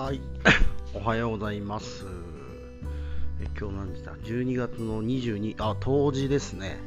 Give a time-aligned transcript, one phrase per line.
[0.00, 0.20] はい、
[0.96, 2.06] おはようございます。
[3.38, 6.78] え今日何時だ ?12 月の22、あ、冬至ですね。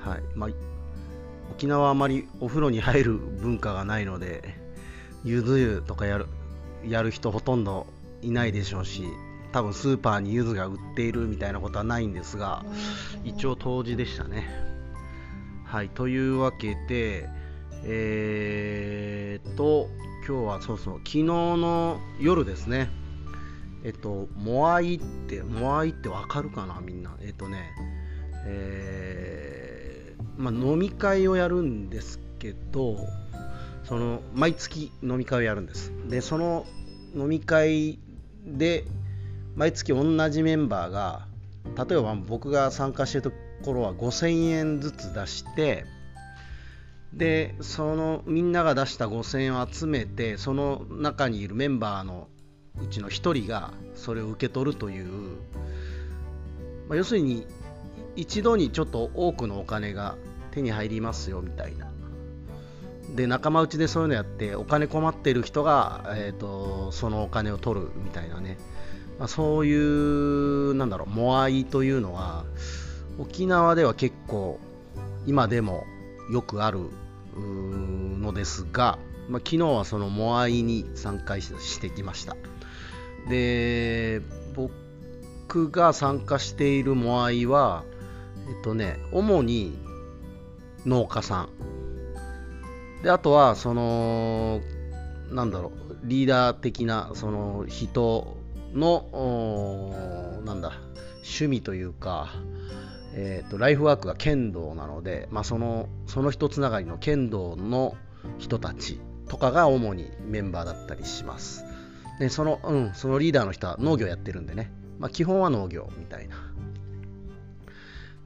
[0.00, 0.50] はい、まあ、
[1.50, 4.54] 沖縄はあまりお風呂に入る文化がないので、
[5.24, 6.26] ゆず湯とかやる
[6.86, 7.88] やる人ほとんど
[8.22, 9.02] いないでしょうし、
[9.50, 12.64] 多分スーパーにゆずが売っているみたいなことはないんですが、
[13.24, 14.48] 一応冬至でしたね。
[15.64, 17.28] はい、というわけで、
[17.84, 19.88] えーっと、
[20.26, 22.90] 今日はそうそう、昨日の夜ですね、
[23.84, 27.14] えっと、モアイって、モアイってわかるかな、みんな。
[27.20, 27.70] えっとね、
[28.46, 32.96] えーまあ、飲み会をやるんですけど、
[33.84, 35.92] その毎月飲み会をやるんです。
[36.08, 36.66] で、その
[37.14, 37.98] 飲み会
[38.44, 38.84] で、
[39.54, 41.26] 毎月同じメンバーが、
[41.76, 43.32] 例えば僕が参加してると
[43.64, 45.84] ころは5000円ずつ出して、
[47.16, 52.28] でそのみんなが出した5000円を集めてその中にいるメンバーの
[52.82, 55.06] うちの1人がそれを受け取るという、
[56.88, 57.46] まあ、要するに
[58.16, 60.16] 一度にちょっと多くのお金が
[60.50, 61.90] 手に入りますよみたいな。
[63.14, 68.58] で仲間内でそういうのやってお金困っている人が、えーと、そのお金を取るみたいなね、
[69.18, 72.44] まあ、そういうなんだろうモアイというのは
[73.18, 74.58] 沖縄では結構
[75.24, 75.84] 今でも
[76.30, 76.90] よくある
[77.38, 78.98] のですが、
[79.28, 82.36] まあ、昨日はそのモアイに参加してきました。
[83.28, 84.22] で
[84.54, 87.84] 僕が参加しているモアイは
[88.48, 89.76] えっとね主に
[90.84, 93.02] 農家さん。
[93.02, 94.60] であとはその
[95.30, 98.36] なんだろうリーダー的なその人
[98.72, 100.72] のなんだ
[101.16, 102.32] 趣味というか
[103.18, 107.96] えーと、ライフワークが剣道なので、まあ、そのその人つながりの剣道の
[108.38, 111.64] 人たちとかが主にメンバーだったりします。
[112.20, 116.36] でその,、うん、そのリーダーの人は農業やってるんでね、まあ、基本は農業みたいな。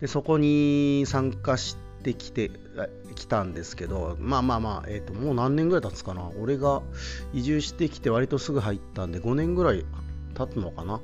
[0.01, 2.51] でそこに参加してきて
[3.15, 6.31] きたんですけどまあまあまあ、えーと、ともう何年ぐらい経つかな。
[6.41, 6.83] 俺が
[7.33, 9.84] 移住してきて割とすぐ入ったんで5年ぐらい
[10.34, 11.01] 経つのかな。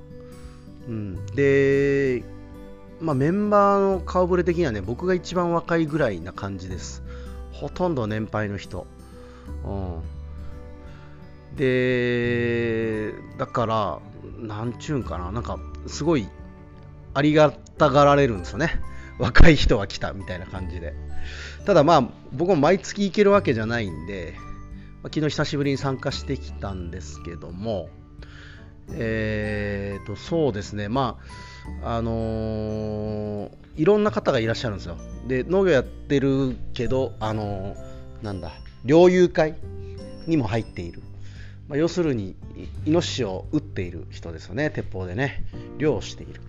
[0.88, 1.26] うん。
[1.36, 2.24] で
[3.00, 7.02] まあ、メンバーの顔ぶれ的にはね、僕が一番若いぐらいな感じです。
[7.52, 8.86] ほとんど年配の人。
[9.64, 9.70] う
[11.54, 13.98] ん、で、だから、
[14.38, 16.28] なんちゅうんかな、なんか、すごい、
[17.14, 18.80] ありがたがられるんですよね。
[19.18, 20.94] 若い人が来たみたいな感じで。
[21.64, 24.34] ただまあ、僕も毎月行けるわけじゃないんで、
[25.04, 27.88] 昨日久しぶりに参加してきたんですけども、
[28.92, 34.96] えーと、そうですね、まあ、あのー、いろんな方がいらっしゃるんですよ。
[35.26, 38.52] で、農業やってるけど、あのー、なんだ、
[38.84, 39.54] 猟友会
[40.26, 41.02] にも入っている。
[41.68, 42.36] まあ、要するに、
[42.84, 45.44] イノシシを撃っている人ですよね、鉄砲でね。
[45.78, 46.40] 猟をしている。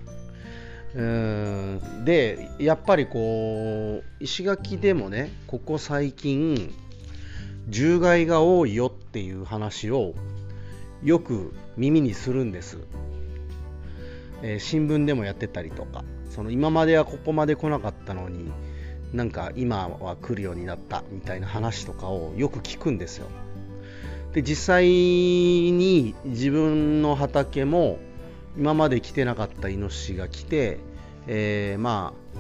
[0.96, 6.74] うんで、やっぱりこう、石垣でもね、ここ最近、
[7.72, 10.14] 獣害が多いよっていう話を
[11.04, 12.78] よく耳にするんです、
[14.42, 18.52] えー、新聞でもやってたりとかその今まではここまで来なかったのに
[19.14, 23.28] なんか今は来るようになったみたいな話とかをよく聞くんですよ
[24.34, 28.00] で実際に自分の畑も
[28.58, 30.80] 今まで来てなかったイノシシが来て、
[31.28, 32.38] えー、まあ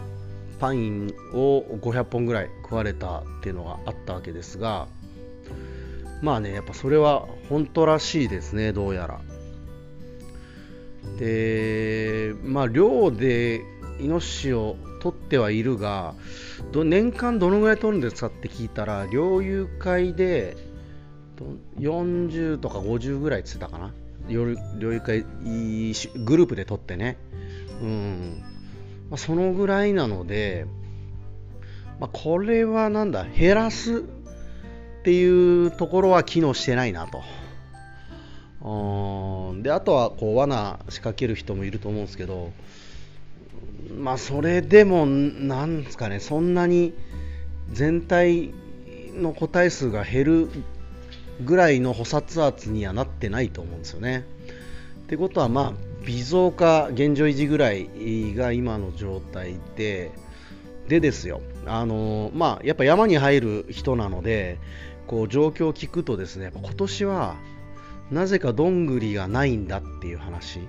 [0.59, 4.87] パインを500本ぐらい食われたっていうのがあったわけですが
[6.21, 9.21] まあね、やっぱそれは本当らしいですね、どうやら。
[11.19, 13.61] で、まあ、漁で
[13.99, 16.13] イノシシを取ってはいるが、
[16.73, 20.57] 年間どのぐらい取るんですかって聞いたら、猟友会で
[21.79, 23.93] 40とか50ぐらいって言ってたかな。
[24.29, 27.17] 猟友会グループで取ってね。
[27.81, 28.43] うん
[29.09, 30.65] まあ、そのぐらいなので、
[31.99, 34.01] まあ、これはなんだ、減らすっ
[35.03, 37.21] ていうところは機能してないなと。
[38.61, 42.51] であとはこう罠仕掛ける人もいると思うんですけど、
[43.95, 46.93] まあ、それでも、なんですかね、そんなに
[47.71, 48.53] 全体
[49.13, 50.49] の個体数が減る
[51.43, 54.25] ぐらいの捕殺圧にはなってないと思うんですよね。
[55.03, 55.73] ってことは、まあ、
[56.05, 57.87] 微増か現状維持ぐらい
[58.35, 60.11] が今の状態で、
[60.87, 64.57] でですよ、あのまあ、やっぱ山に入る人なので、
[65.05, 67.35] こう状況を聞くとですね、今年は
[68.11, 70.61] なぜかどんぐりがないんだっていう話。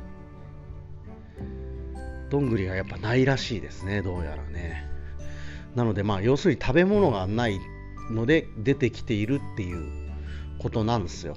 [2.31, 4.87] どんぐりがやっぱないらしいですね、どうやらね。
[5.75, 7.59] なので、まあ、要するに食べ物がない
[8.11, 10.09] ので出てきているっていう
[10.59, 11.37] ことなんですよ。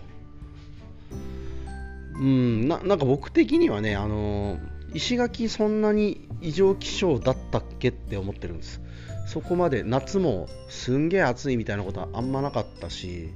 [2.15, 4.59] うんななんか僕的にはねあの
[4.93, 8.81] 石垣そんなに異常気象だったっけって思ってるんです
[9.25, 13.33] そこまで夏もすんげえ暑いみたいなことはあんまなかったし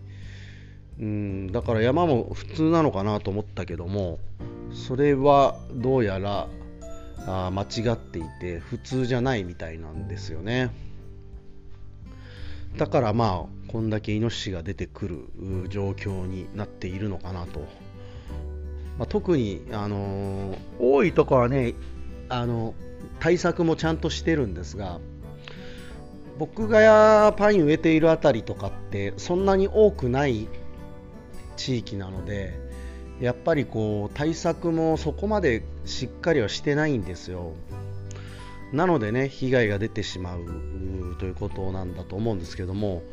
[0.99, 4.19] うんだから山も普通なのかなと思ったけども
[4.71, 6.47] それはどうやら
[7.27, 10.71] あ間違っていて普通じゃないみたいなんですよね。
[12.77, 17.61] だからまあこんだけイノシシが出てくる状況になっているのかなと、
[18.99, 21.73] まあ、特に、あのー、多いとこはね
[22.29, 22.73] あの
[23.19, 24.99] 対策もちゃんとしてるんですが
[26.37, 30.47] 僕がパイン植えているあたりとかってそんなに多くない
[31.55, 32.59] 地域なので
[33.19, 37.53] やっぱりこう対策もそこまでしっかりはしてないんですよ。
[38.73, 43.03] なのでね被害が出てしまうということなんだと思うんですけども、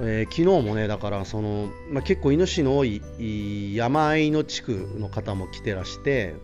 [0.00, 6.34] えー、昨日もねだからその、まあ、結構イノシシの多い山あいの地区の方も来てらして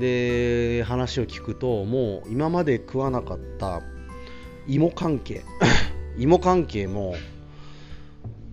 [0.00, 3.82] で話を聞くともう今まで食わなかった
[4.66, 5.42] 芋関係
[6.18, 7.14] 芋関係も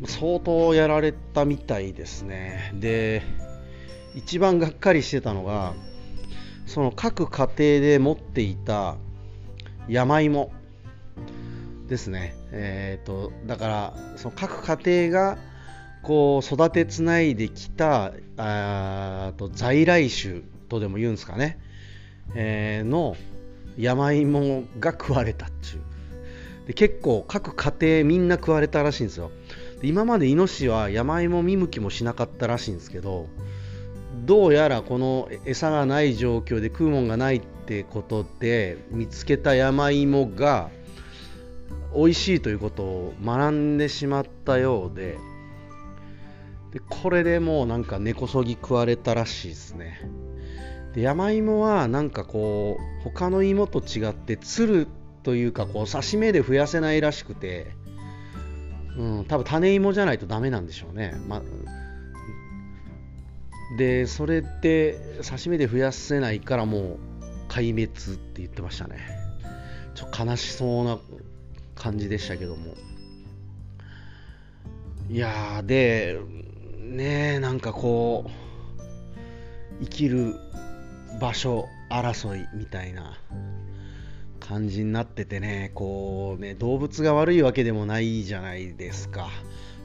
[0.05, 2.73] 相当やられたみたいですね。
[2.75, 3.21] で
[4.15, 5.73] 一番がっかりしてたのが
[6.65, 8.95] その各家庭で持っていた
[9.87, 10.51] 山芋
[11.87, 12.35] ですね。
[12.51, 15.37] えーと、だからその各家庭が
[16.03, 21.59] こう育てつないできたあと在来種とでも言うんですかね、
[22.35, 23.15] えー、の
[23.77, 25.81] 山芋が食われたっちゅう。
[26.67, 29.31] で結構各家庭みんな食われたらしいんですよ。
[29.83, 33.27] 今までイノシシは山芋見向きもしなかったらしいんですけど
[34.25, 40.69] どうやらこの餌がない状況で食うもんがないってことで見つけた山芋が
[41.93, 45.17] 美味しいということを学んでしまったようで
[46.71, 50.01] でこれでもうなんか根こそぎ食われたらしいですね。
[50.95, 54.87] で山芋はなんかこう他の芋と違ってつる
[55.21, 57.75] というかこう刺し目で増やせないらしくて
[58.97, 61.15] うん、多分種芋じゃないとダメなんでしょうね。
[61.27, 61.41] ま
[63.77, 66.99] で、それって刺身で増やせないからもう
[67.49, 68.99] 壊滅って言ってましたね。
[69.95, 70.99] ちょっと悲しそうな
[71.75, 72.75] 感じでしたけども。
[75.09, 76.19] いやー、で、
[76.79, 80.35] ねなんかこう、生きる
[81.19, 83.17] 場所争いみたいな
[84.47, 89.29] 感じになっててねこうね動物が悪いわけでもないじゃないですか。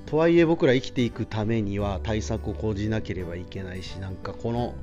[0.06, 4.74] とはいえ僕ら生きていくためには対策を講じなければいけないしなんかこの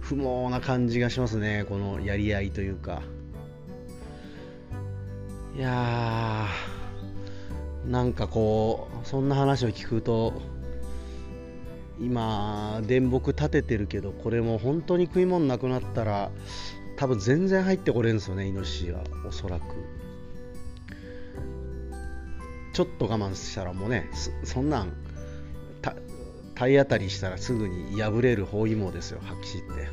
[0.00, 1.64] 不毛な感じがしますね。
[1.68, 3.02] このやり合いというか。
[5.56, 10.40] いやーなんかこうそんな話を聞くと
[12.00, 16.30] 今電木立ててるけどこれも本当に食い物なくなったら
[16.98, 19.62] 多分全然入ってこれるんですよねイノシシはおそらく。
[22.74, 24.08] ちょっと我慢したらもうね
[24.44, 24.92] そんなん
[26.54, 29.88] 体当たりしたらすぐに破れる包囲網ですよ白紙って。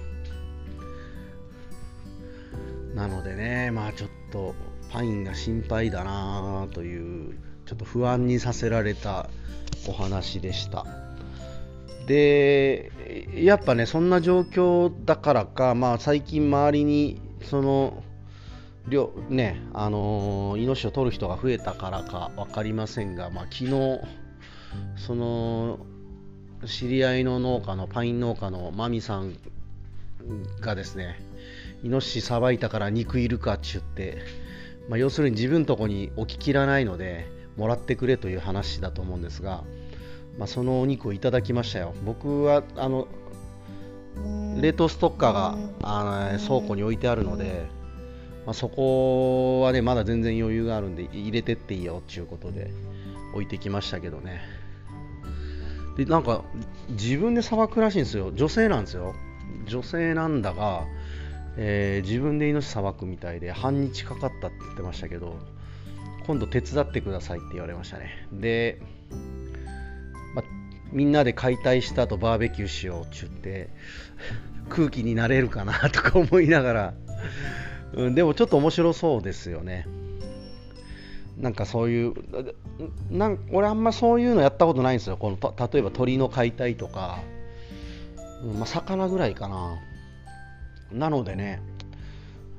[2.95, 4.55] なのでねまあちょっと
[4.91, 7.37] パインが心配だなという
[7.67, 9.29] ちょっと不安にさせられた
[9.87, 11.04] お話でした。
[12.07, 12.91] で
[13.33, 18.03] やっぱねそんな状況だからか、まあ、最近周りにその
[19.29, 23.99] ねあのー、イノシシを取る人が増えたからか分かりませんが、まあ、昨日
[24.95, 25.79] その
[26.65, 29.35] 知り合いの農家のパイン農家のマミさん
[30.61, 31.19] がですね
[31.83, 34.17] イノシシさばいたから肉いるかっちゅって、
[34.87, 39.63] まあ、要するに自分とこに置ききらないのでもらってくれという話だと思うんですが
[40.37, 41.93] まあ、そのお肉をいただきましたよ。
[42.05, 43.07] 僕はあの
[44.61, 47.65] 冷凍ストッカーがあの倉庫に置いてあるので、
[48.45, 52.71] まあ、そこはねまだ全然余裕があるんで入れてっていいよっていうことで
[53.33, 54.41] 置いてきましたけどね。
[55.97, 56.43] でなんか
[56.89, 58.31] 自分でさばくらしいんですよ。
[58.33, 59.15] 女性なんですよ。
[59.65, 60.85] 女性なんだが、
[61.57, 65.37] えー、自分で命さばくみたいで半日かかったって言ってましたけど
[66.27, 68.27] 今度手伝ってくださいって言われましたね。
[68.31, 68.81] で
[70.91, 73.69] みんなで解体した後バーベキューしようって言って
[74.69, 76.93] 空気になれるかなとか思いながら、
[77.93, 79.87] うん、でもちょっと面白そうですよね。
[81.37, 82.13] なんかそういう
[83.11, 85.17] なん俺あんまそういうのやったことないんですよ。
[85.17, 87.19] この例えば鳥の解体とか、
[88.43, 89.77] うんまあ、魚ぐらいかな。
[90.91, 91.61] なのでね、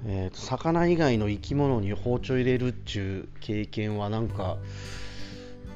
[0.04, 4.59] えー、魚以外の生き物に包丁入れるっちゅう経験はなんか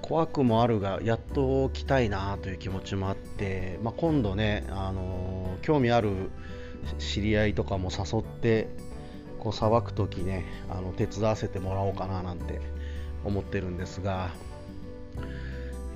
[0.02, 6.30] 怖くもあるがやっと来たいなという気持ちもあって、まあ、今度ね、あのー、興味ある
[6.99, 8.69] 知り合いとかも誘って
[9.38, 12.61] こうさばく時ねあの手伝わせてもらおうかななんて
[13.25, 14.30] 思ってるんですが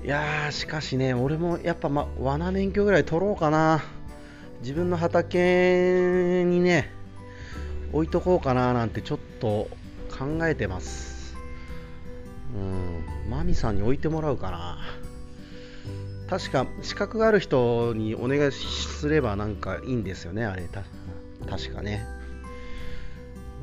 [0.03, 3.83] いやーしかしね俺もやっぱ、ま、罠免許ぐらい取ろうかな。
[4.61, 6.91] 自分の畑にね
[7.93, 9.69] 置いとこうかななんてちょっと
[10.09, 11.14] 考えてます。
[12.53, 13.29] うん。
[13.29, 14.77] マミさんに置いてもらうかな。
[16.29, 20.63] 確か資格がある人にお願いすればなんかいいんですよねあれ。
[20.63, 20.83] た
[21.49, 22.05] 確かね。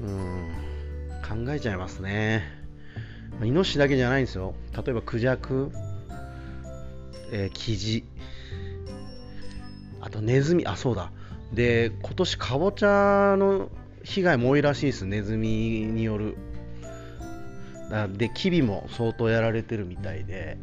[0.03, 1.45] うん。
[1.47, 2.63] 考えちゃいますね。
[3.43, 4.55] イノシシだけじゃないんですよ。
[4.77, 5.73] 例えばクジャク、
[7.33, 8.05] えー、キジ。
[10.01, 10.67] あとネズミ。
[10.67, 11.11] あそうだ。
[11.53, 13.69] で今年かぼちゃの
[14.05, 15.07] 被害も多いらしいです。
[15.07, 16.37] ネズミによる。
[18.15, 20.59] でキビも相当やられてるみたいで。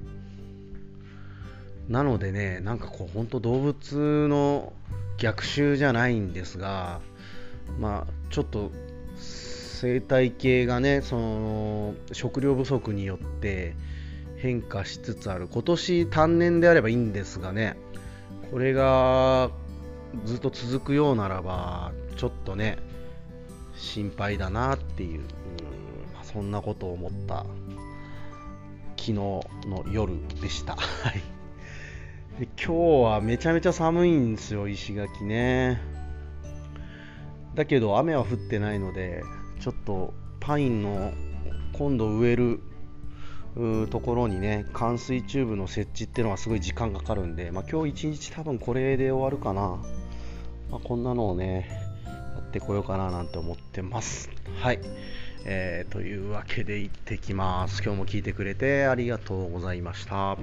[1.87, 4.73] なのでねなんかこう本当動物の
[5.17, 7.01] 逆襲じゃないんですが
[7.79, 8.71] まあちょっと
[9.17, 13.75] 生態系がねその食料不足によって
[14.37, 15.47] 変化しつつある。
[15.51, 17.75] 今年単年であればいいんですがね
[18.51, 19.49] これが
[20.25, 22.77] ずっと続くようならばちょっとね
[23.75, 25.25] 心配だなっていう、ま
[25.68, 25.68] あ、
[26.31, 27.45] そんなことを思った
[28.97, 29.43] 昨日の
[29.91, 30.75] 夜でした。
[30.75, 31.21] はい
[32.39, 35.81] 今日はめちゃめちゃ寒いんですよ、石垣ね。
[37.53, 39.23] だけど雨は降ってないので、
[39.59, 41.11] ちょっとパインの
[41.73, 42.61] 今度植える
[43.89, 49.83] ところにね、冠水チューブの設置っていうのはすごい時間かかるんで、まあ、今日一日多分これで終わるかな。
[50.71, 51.67] まあ、こんなのをね、
[52.05, 54.29] やってこようかななんて思ってます。
[54.61, 54.79] はい。
[55.45, 57.81] えー、というわけで行ってきます。
[57.83, 60.37] 今日も聞いてくれてありがとうございました。